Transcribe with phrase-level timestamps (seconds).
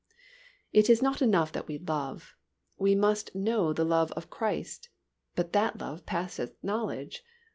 [0.73, 2.35] _It is not enough that we love,
[2.79, 4.89] we must know the love of Christ,
[5.35, 7.21] but that love passeth knowledge.